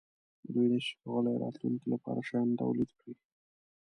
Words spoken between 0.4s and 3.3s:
دوی نشوای کولای راتلونکې لپاره شیان تولید کړي.